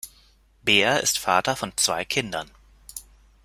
Beer 0.63 0.99
ist 1.01 1.19
Vater 1.19 1.55
von 1.55 1.73
zwei 1.75 2.05
Kindern. 2.05 2.49